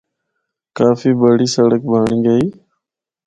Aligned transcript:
کافی 0.77 1.11
بڑی 1.21 1.47
سڑک 1.55 1.81
بنڑ 1.91 2.07
گئی۔ 2.25 2.45